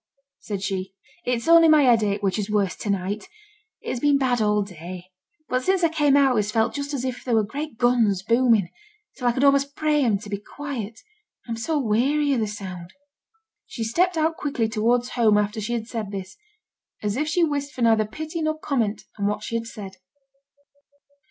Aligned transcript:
said 0.39 0.63
she, 0.63 0.95
'it's 1.27 1.47
only 1.47 1.67
my 1.67 1.83
headache 1.83 2.23
which 2.23 2.39
is 2.39 2.49
worse 2.49 2.75
to 2.75 2.89
night. 2.89 3.29
It 3.81 3.89
has 3.91 3.99
been 3.99 4.17
bad 4.17 4.41
all 4.41 4.63
day; 4.63 5.11
but 5.47 5.63
since 5.63 5.83
I 5.83 5.89
came 5.89 6.17
out 6.17 6.31
it 6.33 6.37
has 6.37 6.51
felt 6.51 6.73
just 6.73 6.91
as 6.95 7.05
if 7.05 7.23
there 7.23 7.35
were 7.35 7.43
great 7.43 7.77
guns 7.77 8.23
booming, 8.23 8.71
till 9.15 9.27
I 9.27 9.31
could 9.31 9.43
almost 9.43 9.75
pray 9.75 10.03
'em 10.03 10.17
to 10.17 10.27
be 10.31 10.39
quiet. 10.39 11.01
I 11.47 11.51
am 11.51 11.55
so 11.57 11.77
weary 11.77 12.33
o' 12.33 12.43
th' 12.43 12.49
sound.' 12.49 12.93
She 13.67 13.83
stepped 13.83 14.17
out 14.17 14.37
quickly 14.37 14.67
towards 14.67 15.09
home 15.09 15.37
after 15.37 15.61
she 15.61 15.73
had 15.73 15.85
said 15.85 16.09
this, 16.09 16.35
as 17.03 17.15
if 17.15 17.27
she 17.27 17.43
wished 17.43 17.71
for 17.71 17.83
neither 17.83 18.05
pity 18.05 18.41
nor 18.41 18.57
comment 18.57 19.03
on 19.19 19.27
what 19.27 19.43
she 19.43 19.53
had 19.53 19.67
said. 19.67 19.97